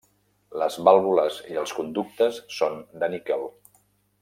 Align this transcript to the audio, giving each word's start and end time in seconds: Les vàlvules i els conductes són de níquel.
Les 0.61 0.77
vàlvules 0.87 1.37
i 1.51 1.59
els 1.65 1.75
conductes 1.81 2.41
són 2.57 2.81
de 3.05 3.11
níquel. 3.17 3.47